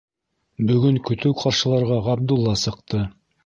Бөгөн 0.71 0.97
көтөү 1.11 1.37
ҡаршыларға 1.43 2.01
Ғабдулла 2.11 2.59
сыҡты. 2.67 3.07